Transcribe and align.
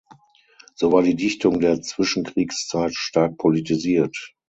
So 0.73 0.91
war 0.91 1.03
die 1.03 1.13
Dichtung 1.13 1.59
der 1.59 1.79
Zwischenkriegszeit 1.83 2.95
stark 2.95 3.37
politisiert. 3.37 4.33